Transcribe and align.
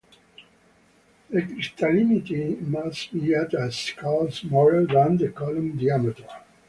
The 1.29 1.43
crystallinity 1.43 2.59
must 2.59 3.13
be 3.13 3.35
at 3.35 3.53
a 3.53 3.71
scale 3.71 4.31
smaller 4.31 4.87
than 4.87 5.17
the 5.17 5.29
column 5.29 5.77
diameter. 5.77 6.25